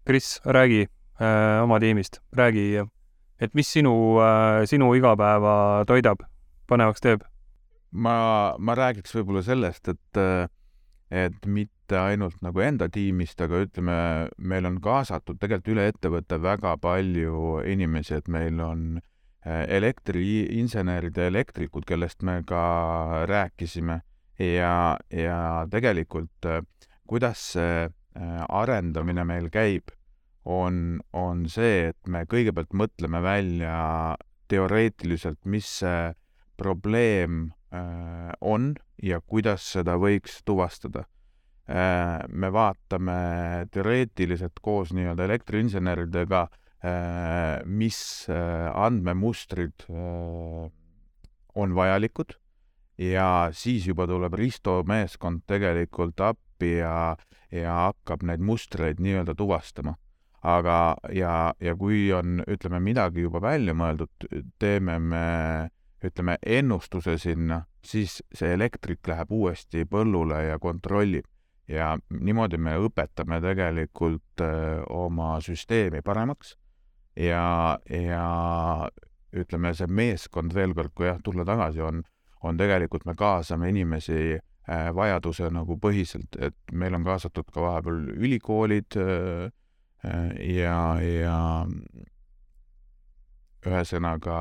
Kris, 0.04 0.40
räägi 0.44 0.84
äh, 0.84 1.62
oma 1.62 1.80
tiimist, 1.80 2.20
räägi, 2.36 2.84
et 3.40 3.54
mis 3.54 3.72
sinu, 3.72 3.94
sinu 4.68 4.92
igapäeva 4.96 5.84
toidab, 5.88 6.24
põnevaks 6.68 7.04
teeb? 7.04 7.24
Ma, 7.90 8.54
ma 8.58 8.74
räägiks 8.78 9.14
võib-olla 9.16 9.42
sellest, 9.44 9.88
et, 9.88 10.20
et 11.10 11.46
mitte 11.46 11.98
ainult 11.98 12.38
nagu 12.44 12.62
enda 12.62 12.88
tiimist, 12.92 13.40
aga 13.42 13.64
ütleme, 13.66 13.96
meil 14.38 14.68
on 14.68 14.78
kaasatud 14.82 15.40
tegelikult 15.40 15.74
üle 15.74 15.86
ettevõtte 15.90 16.38
väga 16.42 16.76
palju 16.82 17.60
inimesi, 17.66 18.20
et 18.20 18.28
meil 18.30 18.60
on 18.62 19.00
elektriinsenerid 19.44 21.16
ja 21.16 21.26
elektrikud, 21.30 21.86
kellest 21.88 22.22
me 22.22 22.42
ka 22.46 23.24
rääkisime. 23.28 24.00
Ja, 24.40 24.96
ja 25.12 25.66
tegelikult 25.68 26.46
äh, 26.48 26.62
kuidas 27.04 27.40
see 27.52 27.84
äh, 27.84 28.44
arendamine 28.48 29.24
meil 29.28 29.50
käib, 29.52 29.90
on, 30.48 31.00
on 31.12 31.44
see, 31.52 31.90
et 31.90 32.08
me 32.08 32.22
kõigepealt 32.24 32.72
mõtleme 32.72 33.20
välja 33.20 33.74
teoreetiliselt, 34.48 35.42
mis 35.44 35.68
see 35.82 36.14
probleem 36.56 37.50
äh, 37.50 37.59
on 38.40 38.74
ja 39.02 39.20
kuidas 39.20 39.64
seda 39.76 39.94
võiks 40.00 40.40
tuvastada. 40.44 41.04
me 42.28 42.48
vaatame 42.52 43.12
teoreetiliselt 43.70 44.58
koos 44.60 44.90
nii-öelda 44.90 45.24
elektriinseneridega, 45.28 46.48
mis 47.64 48.00
andmemustrid 48.74 49.86
on 51.54 51.74
vajalikud 51.74 52.34
ja 53.00 53.48
siis 53.52 53.86
juba 53.88 54.06
tuleb 54.06 54.34
Risto 54.36 54.80
meeskond 54.86 55.44
tegelikult 55.48 56.20
appi 56.20 56.76
ja, 56.80 57.16
ja 57.52 57.76
hakkab 57.86 58.24
neid 58.28 58.44
mustreid 58.44 59.00
nii-öelda 59.00 59.34
tuvastama. 59.34 59.96
aga, 60.42 60.96
ja, 61.12 61.52
ja 61.60 61.74
kui 61.76 62.12
on, 62.16 62.40
ütleme, 62.48 62.78
midagi 62.80 63.26
juba 63.26 63.42
välja 63.44 63.74
mõeldud, 63.76 64.24
teeme 64.58 64.94
me, 64.98 65.24
ütleme, 66.04 66.36
ennustuse 66.46 67.18
sinna, 67.18 67.64
siis 67.84 68.20
see 68.34 68.54
elektrik 68.54 69.06
läheb 69.08 69.32
uuesti 69.32 69.84
põllule 69.84 70.44
ja 70.48 70.58
kontrollib. 70.58 71.24
ja 71.68 71.98
niimoodi 72.10 72.58
me 72.58 72.72
õpetame 72.82 73.40
tegelikult 73.40 74.42
öö, 74.42 74.80
oma 74.90 75.36
süsteemi 75.40 76.00
paremaks 76.02 76.56
ja, 77.16 77.78
ja 77.86 78.24
ütleme, 79.32 79.70
see 79.74 79.86
meeskond 79.86 80.54
veel 80.54 80.74
kord, 80.74 80.90
kui 80.94 81.06
jah, 81.06 81.20
tulla 81.22 81.44
tagasi, 81.46 81.80
on 81.80 82.02
on 82.42 82.56
tegelikult, 82.56 83.04
me 83.04 83.14
kaasame 83.14 83.68
inimesi 83.68 84.38
äh, 84.38 84.90
vajaduse 84.96 85.50
nagu 85.52 85.76
põhiselt, 85.80 86.36
et 86.40 86.56
meil 86.72 86.96
on 86.96 87.04
kaasatud 87.04 87.50
ka 87.52 87.64
vahepeal 87.64 88.00
ülikoolid 88.16 88.96
äh, 89.00 89.50
äh, 90.04 90.30
ja, 90.56 90.78
ja 91.04 91.38
ühesõnaga 93.66 94.38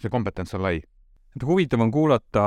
see 0.00 0.12
kompetents 0.12 0.54
on 0.56 0.62
lai. 0.64 0.80
et 1.36 1.46
huvitav 1.46 1.80
on 1.80 1.90
kuulata 1.90 2.44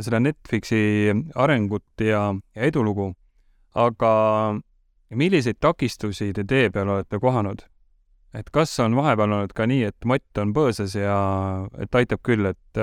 seda 0.00 0.20
Netflixi 0.20 1.12
arengut 1.34 2.04
ja, 2.04 2.34
ja 2.54 2.68
edulugu, 2.68 3.12
aga 3.74 4.12
milliseid 5.10 5.60
takistusi 5.60 6.32
te 6.36 6.44
tee 6.44 6.70
peal 6.70 6.88
olete 6.88 7.20
kohanud? 7.22 7.64
et 8.36 8.48
kas 8.52 8.74
on 8.84 8.96
vahepeal 8.96 9.32
olnud 9.32 9.52
ka 9.56 9.64
nii, 9.68 9.86
et 9.88 10.08
matt 10.08 10.38
on 10.42 10.52
põõsas 10.56 10.96
ja 10.98 11.16
et 11.80 11.94
aitab 11.94 12.20
küll, 12.26 12.44
et 12.50 12.82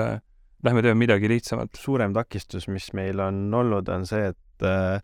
lähme 0.64 0.82
teeme 0.82 0.98
midagi 0.98 1.28
lihtsamat. 1.28 1.76
suurem 1.76 2.14
takistus, 2.14 2.68
mis 2.68 2.92
meil 2.92 3.20
on 3.20 3.54
olnud, 3.54 3.88
on 3.88 4.06
see, 4.08 4.32
et 4.32 4.66
äh, 4.66 5.02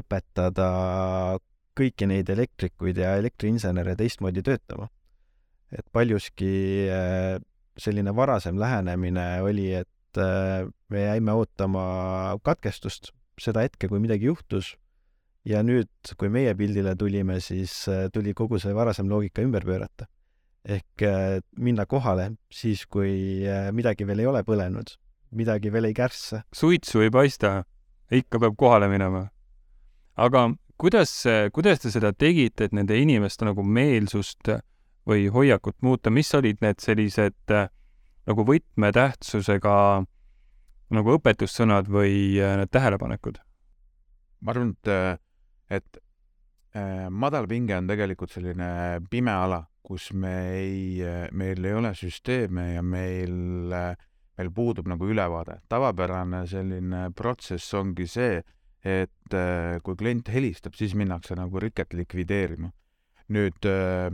õpetada 0.00 0.68
kõiki 1.78 2.08
neid 2.10 2.30
elektrikuid 2.32 2.98
ja 2.98 3.14
elektriinsenere 3.20 3.94
teistmoodi 3.96 4.42
töötama. 4.42 4.88
et 5.70 5.84
paljuski 5.92 6.88
äh, 6.88 7.36
selline 7.78 8.14
varasem 8.16 8.58
lähenemine 8.58 9.42
oli, 9.42 9.70
et 9.82 10.18
äh, 10.18 10.66
me 10.88 11.04
jäime 11.04 11.32
ootama 11.38 12.38
katkestust, 12.42 13.12
seda 13.40 13.62
hetke, 13.66 13.88
kui 13.88 14.00
midagi 14.02 14.26
juhtus 14.30 14.74
ja 15.48 15.62
nüüd, 15.64 15.90
kui 16.18 16.30
meie 16.32 16.52
pildile 16.58 16.94
tulime, 16.98 17.38
siis 17.44 17.72
äh, 17.90 18.06
tuli 18.12 18.34
kogu 18.36 18.60
see 18.60 18.74
varasem 18.76 19.08
loogika 19.10 19.44
ümber 19.44 19.66
pöörata. 19.66 20.08
ehk 20.68 21.02
äh, 21.02 21.40
minna 21.56 21.86
kohale 21.86 22.32
siis, 22.52 22.84
kui 22.86 23.46
äh, 23.46 23.70
midagi 23.72 24.04
veel 24.06 24.20
ei 24.20 24.26
ole 24.26 24.42
põlenud, 24.44 24.90
midagi 25.32 25.72
veel 25.72 25.88
ei 25.88 25.94
kärssa. 25.94 26.42
suitsu 26.52 27.00
ei 27.00 27.10
paista, 27.10 27.62
ikka 28.10 28.40
peab 28.42 28.56
kohale 28.56 28.88
minema. 28.88 29.28
aga 30.16 30.50
kuidas, 30.76 31.24
kuidas 31.52 31.80
te 31.80 31.90
seda 31.90 32.12
tegite, 32.12 32.64
et 32.68 32.72
nende 32.72 32.98
inimeste 32.98 33.44
nagu 33.48 33.62
meelsust 33.62 34.50
või 35.08 35.28
hoiakut 35.32 35.78
muuta, 35.82 36.10
mis 36.10 36.30
olid 36.36 36.60
need 36.60 36.80
sellised 36.84 37.54
nagu 38.28 38.44
võtmetähtsusega 38.44 39.76
nagu 40.96 41.14
õpetussõnad 41.16 41.88
või 41.92 42.36
need 42.38 42.72
tähelepanekud? 42.72 43.40
ma 44.40 44.52
arvan, 44.52 44.74
et 44.76 45.20
et 45.68 45.98
äh, 46.76 47.08
madalpinge 47.10 47.76
on 47.76 47.88
tegelikult 47.90 48.32
selline 48.32 48.68
pime 49.10 49.32
ala, 49.32 49.62
kus 49.84 50.10
me 50.16 50.34
ei, 50.58 51.00
meil 51.32 51.64
ei 51.64 51.76
ole 51.76 51.94
süsteeme 51.96 52.72
ja 52.74 52.84
meil, 52.84 53.34
meil 53.72 54.50
puudub 54.54 54.88
nagu 54.90 55.08
ülevaade. 55.08 55.60
tavapärane 55.68 56.44
selline 56.46 57.08
protsess 57.16 57.74
ongi 57.74 58.06
see, 58.08 58.42
et 58.84 59.34
äh, 59.34 59.78
kui 59.84 59.96
klient 59.96 60.28
helistab, 60.32 60.76
siis 60.76 60.94
minnakse 60.94 61.36
nagu 61.36 61.60
riket 61.60 61.94
likvideerima. 61.94 62.72
nüüd 63.28 63.66
äh, 63.68 64.08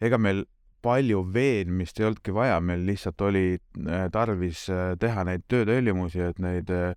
ega 0.00 0.18
meil 0.18 0.44
palju 0.84 1.22
veenmist 1.34 1.98
ei 2.00 2.06
olnudki 2.08 2.34
vaja, 2.34 2.60
meil 2.60 2.84
lihtsalt 2.86 3.20
oli 3.26 3.46
äh, 3.56 4.06
tarvis 4.12 4.66
äh, 4.70 4.94
teha 5.00 5.24
neid 5.26 5.46
töötellimusi, 5.50 6.22
et 6.28 6.38
neid 6.42 6.70
äh, 6.70 6.92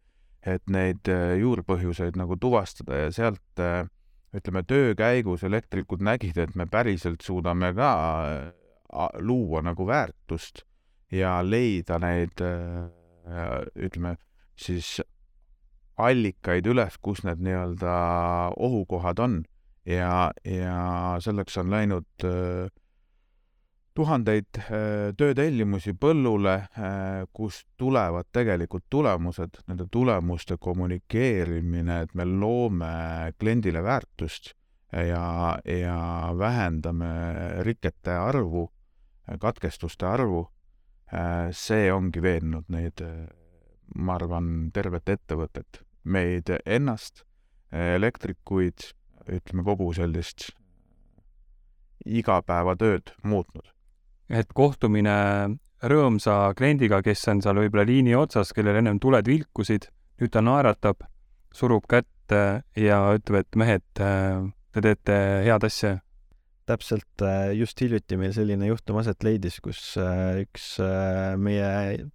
et 0.47 0.71
neid 0.71 1.03
juurpõhjuseid 1.35 2.15
nagu 2.15 2.37
tuvastada 2.39 2.95
ja 2.95 3.09
sealt 3.11 3.59
ütleme, 4.31 4.61
töö 4.63 4.93
käigus 4.95 5.43
elektrikud 5.43 5.99
nägid, 5.99 6.37
et 6.39 6.55
me 6.55 6.63
päriselt 6.63 7.19
suudame 7.27 7.73
ka 7.75 7.89
luua 9.19 9.59
nagu 9.67 9.83
väärtust 9.83 10.63
ja 11.11 11.41
leida 11.43 11.99
neid 11.99 12.39
ütleme 13.75 14.15
siis 14.55 15.01
allikaid 15.99 16.67
üles, 16.69 16.97
kus 17.03 17.23
need 17.27 17.41
nii-öelda 17.43 17.93
ohukohad 18.55 19.19
on. 19.23 19.41
Ja, 19.89 20.29
ja 20.45 21.17
selleks 21.23 21.57
on 21.57 21.71
läinud 21.73 22.27
äh, 22.27 22.69
tuhandeid 23.99 24.59
äh, 24.61 25.11
töötellimusi 25.19 25.93
põllule, 25.99 26.55
äh, 26.79 27.25
kust 27.35 27.65
tulevad 27.79 28.29
tegelikult 28.31 28.85
tulemused, 28.91 29.59
nende 29.67 29.89
tulemuste 29.91 30.55
kommunikeerimine, 30.61 32.03
et 32.05 32.13
me 32.15 32.27
loome 32.29 32.91
kliendile 33.39 33.83
väärtust 33.83 34.53
ja, 34.93 35.57
ja 35.65 35.97
vähendame 36.37 37.09
rikete 37.67 38.15
arvu, 38.15 38.69
katkestuste 39.41 40.07
arvu, 40.07 40.45
äh, 41.11 41.49
see 41.51 41.89
ongi 41.91 42.23
veennud 42.23 42.69
neid, 42.71 43.03
ma 43.95 44.15
arvan, 44.15 44.69
tervet 44.73 45.11
ettevõtet, 45.11 45.81
meid 46.03 46.53
ennast, 46.63 47.25
elektrikuid, 47.75 48.93
ütleme 49.29 49.65
kogu 49.67 49.91
sellist 49.97 50.47
igapäevatööd 52.07 53.11
muutnud 53.27 53.67
et 54.29 54.53
kohtumine 54.55 55.15
rõõmsa 55.89 56.51
kliendiga, 56.57 57.01
kes 57.05 57.23
on 57.31 57.41
seal 57.43 57.59
võib-olla 57.61 57.85
liini 57.87 58.15
otsas, 58.17 58.51
kellel 58.55 58.81
ennem 58.81 58.99
tuled 59.01 59.27
vilkusid, 59.27 59.89
nüüd 60.19 60.33
ta 60.33 60.43
naeratab, 60.43 61.05
surub 61.55 61.87
kätte 61.89 62.61
ja 62.77 62.99
ütleb, 63.15 63.45
et 63.45 63.59
mehed, 63.59 63.85
te 63.95 64.83
teete 64.85 65.17
head 65.47 65.65
asja. 65.65 65.97
täpselt, 66.69 67.23
just 67.57 67.81
hiljuti 67.81 68.17
meil 68.19 68.33
selline 68.35 68.67
juhtum 68.69 68.99
aset 69.01 69.23
leidis, 69.25 69.57
kus 69.65 69.95
äh, 69.97 70.43
üks 70.43 70.75
äh, 70.83 71.33
meie 71.41 72.05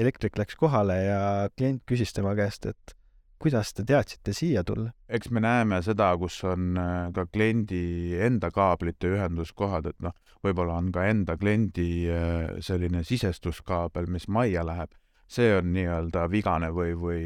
elektrik 0.00 0.38
läks 0.40 0.56
kohale 0.56 0.96
ja 1.02 1.20
klient 1.52 1.82
küsis 1.84 2.14
tema 2.16 2.32
käest, 2.38 2.64
et 2.64 2.94
kuidas 3.40 3.74
te 3.76 3.84
teadsite 3.84 4.32
siia 4.36 4.64
tulla? 4.64 4.94
eks 5.08 5.28
me 5.28 5.42
näeme 5.44 5.82
seda, 5.84 6.14
kus 6.16 6.38
on 6.48 6.80
äh, 6.80 7.10
ka 7.12 7.26
kliendi 7.28 8.16
enda 8.24 8.48
kaablite 8.54 9.12
ühenduskohad, 9.18 9.90
et 9.92 10.00
noh, 10.00 10.16
võib-olla 10.44 10.74
on 10.80 10.90
ka 10.92 11.00
enda 11.10 11.36
kliendi 11.40 12.08
äh, 12.10 12.60
selline 12.64 13.04
sisestuskaabel, 13.06 14.06
mis 14.10 14.28
majja 14.28 14.64
läheb, 14.66 14.90
see 15.30 15.56
on 15.56 15.72
nii-öelda 15.74 16.30
vigane 16.30 16.70
või, 16.74 16.94
või 16.98 17.20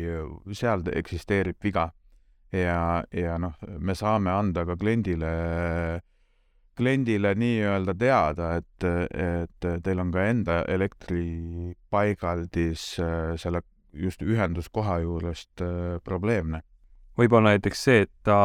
seal 0.52 0.82
eksisteerib 0.92 1.56
viga. 1.64 1.92
ja, 2.52 3.04
ja 3.12 3.38
noh, 3.38 3.54
me 3.78 3.94
saame 3.94 4.30
anda 4.30 4.64
ka 4.66 4.76
kliendile, 4.76 5.26
kliendile 6.76 7.34
nii-öelda 7.34 7.94
teada, 7.98 8.56
et, 8.60 8.84
et 8.84 9.66
teil 9.82 10.00
on 10.00 10.10
ka 10.14 10.24
enda 10.30 10.64
elektripaigaldis 10.68 13.00
äh, 13.00 13.36
selle 13.40 13.60
just 13.94 14.22
ühenduskoha 14.22 14.98
juurest 15.02 15.60
äh, 15.62 16.00
probleemne. 16.04 16.60
võib-olla 17.18 17.48
näiteks 17.54 17.84
see, 17.84 18.00
et 18.04 18.12
ta 18.26 18.38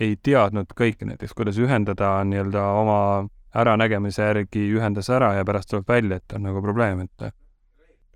ei 0.00 0.16
teadnud 0.16 0.66
kõike 0.76 1.04
näiteks, 1.04 1.34
kuidas 1.36 1.58
ühendada 1.60 2.24
nii-öelda 2.24 2.62
oma 2.80 3.28
äranägemise 3.54 4.22
järgi 4.22 4.66
ühendas 4.76 5.10
ära 5.10 5.34
ja 5.34 5.44
pärast 5.44 5.70
tuleb 5.72 5.88
välja, 5.88 6.20
et 6.20 6.34
on 6.36 6.44
nagu 6.46 6.62
probleem, 6.62 7.00
et 7.06 7.32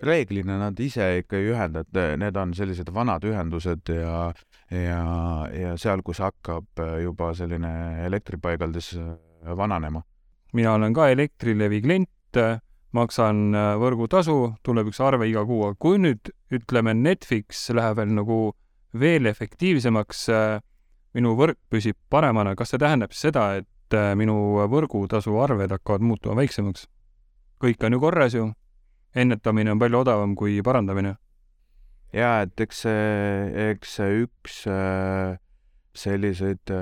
reeglina 0.04 0.58
nad 0.58 0.80
ise 0.80 1.06
ikka 1.20 1.38
ei 1.38 1.50
ühenda, 1.52 1.84
et 1.84 2.18
need 2.20 2.36
on 2.36 2.54
sellised 2.54 2.90
vanad 2.94 3.24
ühendused 3.26 3.90
ja, 3.94 4.32
ja, 4.70 5.00
ja 5.54 5.76
seal, 5.80 6.02
kus 6.06 6.20
hakkab 6.22 6.82
juba 7.02 7.32
selline 7.34 8.04
elektripaigaldis 8.06 8.94
vananema. 9.56 10.02
mina 10.52 10.74
olen 10.74 10.94
ka 10.94 11.08
Elektrilevi 11.10 11.80
klient 11.82 12.38
maksan 12.94 13.54
võrgutasu, 13.80 14.54
tuleb 14.62 14.92
üks 14.92 15.00
arve 15.02 15.26
iga 15.28 15.42
kuu, 15.46 15.64
aga 15.66 15.74
kui 15.78 15.98
nüüd 15.98 16.30
ütleme, 16.54 16.94
Netflix 16.94 17.70
läheb 17.74 17.96
veel 17.98 18.14
nagu 18.14 18.38
veel 18.94 19.26
efektiivsemaks, 19.26 20.28
minu 21.14 21.34
võrk 21.38 21.58
püsib 21.70 21.98
paremana, 22.10 22.54
kas 22.54 22.70
see 22.70 22.82
tähendab 22.82 23.14
seda, 23.14 23.48
et 23.58 23.68
äh, 23.92 24.14
minu 24.16 24.36
võrgutasu 24.70 25.36
arved 25.44 25.74
hakkavad 25.76 26.00
muutuma 26.00 26.40
väiksemaks? 26.40 26.88
kõik 27.64 27.84
on 27.86 27.96
ju 27.96 28.00
korras 28.00 28.34
ju, 28.34 28.48
ennetamine 29.14 29.72
on 29.72 29.78
palju 29.78 30.00
odavam 30.00 30.34
kui 30.36 30.60
parandamine. 30.62 31.16
jaa, 32.12 32.42
et 32.42 32.60
eks 32.60 32.84
see, 32.86 33.68
eks 33.70 33.96
see 33.98 34.24
üks 34.24 34.62
selliseid 35.94 36.72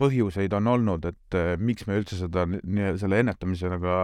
põhjuseid 0.00 0.54
on 0.56 0.70
olnud, 0.74 1.06
et 1.10 1.36
äh, 1.36 1.54
miks 1.60 1.86
me 1.88 1.98
üldse 2.00 2.18
seda, 2.20 2.46
selle 3.00 3.20
ennetamisega 3.22 3.94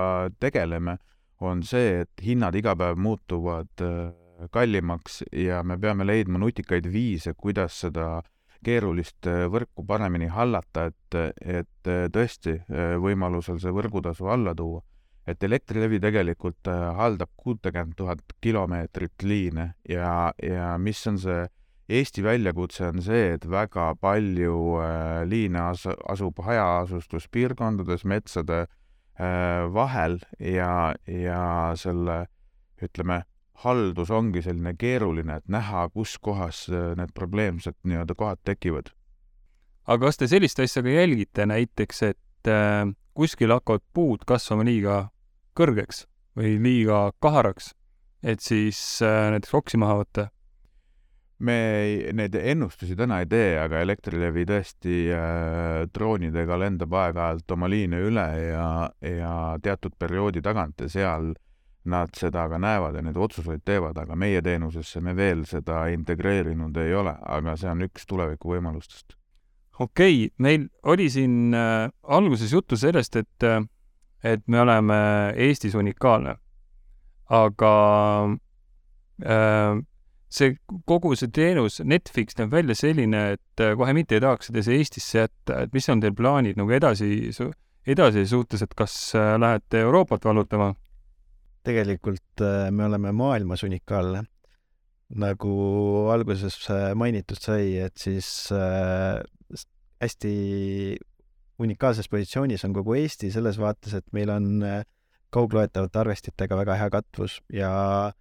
tegeleme, 0.43 0.99
on 1.45 1.63
see, 1.67 2.03
et 2.05 2.25
hinnad 2.25 2.57
iga 2.57 2.77
päev 2.79 3.01
muutuvad 3.01 3.85
äh, 3.85 4.49
kallimaks 4.53 5.23
ja 5.33 5.63
me 5.65 5.79
peame 5.81 6.07
leidma 6.09 6.41
nutikaid 6.41 6.89
viise, 6.93 7.33
kuidas 7.37 7.79
seda 7.85 8.21
keerulist 8.67 9.31
äh, 9.31 9.47
võrku 9.53 9.87
paremini 9.87 10.29
hallata, 10.33 10.91
et, 10.91 11.39
et 11.41 11.91
tõesti 12.13 12.59
võimalusel 13.01 13.61
see 13.63 13.73
võrgutasu 13.73 14.27
alla 14.27 14.55
tuua. 14.59 14.83
et 15.27 15.43
Elektrilevi 15.43 16.01
tegelikult 16.01 16.69
haldab 16.69 17.31
kuutekümmet 17.37 17.97
tuhat 17.97 18.19
kilomeetrit 18.41 19.23
liine 19.23 19.75
ja, 19.89 20.33
ja 20.43 20.77
mis 20.79 21.07
on 21.07 21.19
see 21.19 21.47
Eesti 21.87 22.23
väljakutse 22.25 22.89
on 22.89 22.99
see, 23.03 23.37
et 23.37 23.45
väga 23.47 23.93
palju 24.03 24.55
äh, 24.83 25.21
liine 25.31 25.61
as-, 25.69 25.87
asub 26.11 26.41
hajaasustuspiirkondades 26.43 28.03
metsade 28.03 28.65
äh, 28.65 29.63
vahel 29.71 30.19
ja, 30.43 30.97
ja 31.07 31.43
selle 31.79 32.25
ütleme, 32.83 33.23
haldus 33.65 34.11
ongi 34.11 34.43
selline 34.45 34.75
keeruline, 34.79 35.41
et 35.41 35.49
näha, 35.49 35.87
kus 35.95 36.17
kohas 36.23 36.67
äh, 36.71 36.93
need 36.99 37.15
probleemsed 37.15 37.77
nii-öelda 37.85 38.15
kohad 38.19 38.43
tekivad. 38.45 38.93
aga 39.87 40.07
kas 40.07 40.21
te 40.21 40.29
sellist 40.29 40.61
asja 40.61 40.83
ka 40.83 40.93
jälgite, 40.93 41.47
näiteks 41.47 42.03
et 42.11 42.51
äh, 42.51 42.85
kuskil 43.15 43.55
hakkavad 43.55 43.85
puud 43.95 44.27
kasvama 44.29 44.67
liiga 44.67 45.07
kõrgeks 45.57 46.05
või 46.37 46.57
liiga 46.61 47.11
kaharaks, 47.23 47.73
et 48.23 48.41
siis 48.45 48.81
äh, 49.03 49.31
näiteks 49.33 49.55
oksi 49.55 49.81
maha 49.81 50.01
võtta? 50.03 50.31
me 51.39 51.57
ei, 51.83 51.97
neid 52.17 52.35
ennustusi 52.41 52.97
täna 52.97 53.19
ei 53.21 53.27
tee, 53.29 53.59
aga 53.61 53.83
Elektrilevi 53.85 54.47
tõesti 54.49 55.01
äh, 55.13 55.83
droonidega 55.93 56.57
lendab 56.61 56.95
aeg-ajalt 56.97 57.53
oma 57.57 57.69
liine 57.69 58.01
üle 58.09 58.25
ja, 58.41 58.69
ja 59.05 59.33
teatud 59.63 59.99
perioodi 59.99 60.41
tagant 60.45 60.81
ja 60.81 60.89
seal 60.89 61.35
nad 61.91 62.15
seda 62.19 62.47
ka 62.51 62.59
näevad 62.63 62.97
ja 62.99 63.03
neid 63.05 63.17
otsuseid 63.17 63.65
teevad, 63.65 63.99
aga 63.99 64.17
meie 64.17 64.43
teenusesse 64.43 65.01
me 65.01 65.17
veel 65.17 65.45
seda 65.49 65.87
integreerinud 65.93 66.77
ei 66.83 66.95
ole, 66.95 67.15
aga 67.23 67.57
see 67.57 67.71
on 67.71 67.87
üks 67.89 68.07
tuleviku 68.07 68.55
võimalustest. 68.55 69.17
okei 69.79 70.27
okay,, 70.27 70.31
meil 70.39 70.69
oli 70.83 71.11
siin 71.11 71.55
äh, 71.55 71.91
alguses 72.03 72.53
juttu 72.53 72.77
sellest, 72.77 73.17
et, 73.17 73.43
äh, 73.43 73.61
et 74.25 74.47
me 74.47 74.61
oleme 74.61 74.97
Eestis 75.37 75.75
unikaalne, 75.75 76.37
aga 77.29 77.75
äh, 79.25 79.85
see 80.37 80.57
kogu 80.89 81.15
see 81.17 81.31
teenus, 81.33 81.81
Netflix 81.85 82.37
näeb 82.39 82.55
välja 82.55 82.77
selline, 82.79 83.23
et 83.37 83.63
äh, 83.63 83.75
kohe 83.79 83.95
mitte 83.97 84.17
ei 84.17 84.25
tahaks 84.25 84.51
seda 84.51 84.65
Eestisse 84.75 85.23
jätta, 85.23 85.63
et 85.65 85.77
mis 85.77 85.89
on 85.93 86.03
teil 86.03 86.17
plaanid 86.17 86.59
nagu 86.59 86.75
edasi, 86.75 87.31
edasi 87.87 88.27
suhtes, 88.29 88.65
et 88.67 88.75
kas 88.79 88.97
äh, 89.17 89.35
lähete 89.41 89.85
Euroopat 89.87 90.27
vallutama? 90.27 90.75
Tegelikult 91.67 92.45
äh, 92.45 92.71
me 92.71 92.87
oleme 92.87 93.13
maailmas 93.13 93.67
unikaalne. 93.67 94.25
nagu 95.07 95.51
alguses 96.11 96.57
mainitud 96.99 97.39
sai, 97.39 97.77
et 97.79 97.95
siis 97.95 98.51
äh, 98.51 99.21
hästi 100.03 100.33
unikaalses 101.63 102.09
positsioonis 102.11 102.65
on 102.67 102.75
kogu 102.75 102.97
Eesti 102.99 103.31
selles 103.31 103.61
vaates, 103.63 103.95
et 103.95 104.07
meil 104.13 104.33
on 104.35 104.65
kaugloetavate 105.31 106.01
arvestitega 106.01 106.59
väga 106.59 106.75
hea 106.81 106.91
katvus 106.91 107.39
ja 107.55 107.71
äh, 108.09 108.15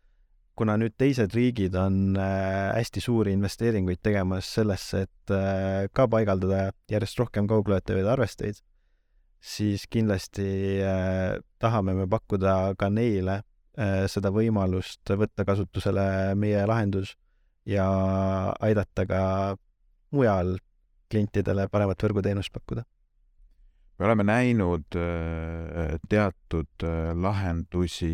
kuna 0.56 0.78
nüüd 0.80 0.96
teised 0.98 1.36
riigid 1.36 1.76
on 1.80 2.16
äh, 2.18 2.72
hästi 2.78 3.04
suuri 3.04 3.34
investeeringuid 3.36 4.02
tegemas 4.04 4.48
sellesse, 4.58 5.06
et 5.06 5.34
äh, 5.36 5.88
ka 5.94 6.08
paigaldada 6.12 6.70
järjest 6.92 7.20
rohkem 7.20 7.50
kaugloetavaid 7.52 8.08
arvesteid, 8.16 8.62
siis 9.46 9.86
kindlasti 9.92 10.48
äh, 10.82 11.36
tahame 11.62 11.94
me 11.98 12.08
pakkuda 12.10 12.74
ka 12.80 12.90
neile 12.94 13.44
seda 14.08 14.30
võimalust 14.32 15.12
võtta 15.20 15.44
kasutusele 15.44 16.32
meie 16.40 16.62
lahendus 16.64 17.10
ja 17.68 17.84
aidata 18.64 19.04
ka 19.10 19.24
mujal 20.16 20.54
klientidele 21.12 21.66
paremat 21.68 22.06
võrguteenust 22.08 22.54
pakkuda. 22.56 22.86
Me 24.00 24.08
oleme 24.08 24.24
näinud 24.30 24.96
teatud 26.08 26.88
lahendusi 27.20 28.14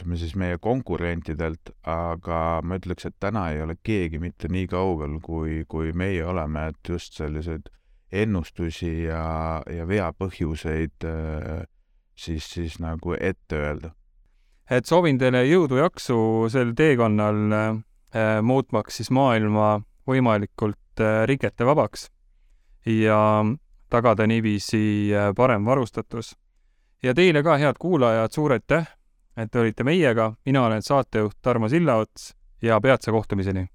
ütleme 0.00 0.16
siis 0.16 0.34
meie 0.38 0.58
konkurentidelt, 0.62 1.72
aga 1.84 2.60
ma 2.64 2.78
ütleks, 2.80 3.06
et 3.06 3.16
täna 3.20 3.50
ei 3.52 3.60
ole 3.62 3.76
keegi 3.82 4.20
mitte 4.22 4.48
nii 4.48 4.66
kaugel, 4.70 5.18
kui, 5.24 5.64
kui 5.68 5.92
meie 5.92 6.24
oleme, 6.24 6.70
et 6.72 6.88
just 6.88 7.18
selliseid 7.18 7.68
ennustusi 8.12 9.04
ja, 9.04 9.62
ja 9.70 9.86
veapõhjuseid 9.88 11.06
äh, 11.06 11.62
siis, 12.14 12.50
siis 12.50 12.78
nagu 12.82 13.14
ette 13.20 13.56
öelda. 13.56 13.90
et 14.70 14.86
soovin 14.86 15.18
teile 15.18 15.44
jõudu-jaksu 15.46 16.48
sel 16.50 16.74
teekonnal 16.76 17.40
äh, 17.52 17.80
muutmaks 18.42 19.00
siis 19.00 19.10
maailma 19.10 19.80
võimalikult 20.06 21.00
äh, 21.00 21.24
riketevabaks 21.30 22.08
ja 22.86 23.44
tagada 23.90 24.26
niiviisi 24.26 25.10
äh, 25.14 25.34
parem 25.36 25.64
varustatus. 25.64 26.36
ja 27.02 27.14
teile 27.14 27.42
ka, 27.42 27.56
head 27.56 27.78
kuulajad, 27.78 28.32
suur 28.32 28.52
aitäh 28.52 28.88
et 29.36 29.50
te 29.50 29.60
olite 29.60 29.84
meiega, 29.86 30.32
mina 30.46 30.64
olen 30.66 30.82
saatejuht 30.82 31.38
Tarmo 31.42 31.68
Sillaots 31.68 32.34
ja 32.62 32.80
peatse 32.80 33.10
kohtumiseni! 33.10 33.66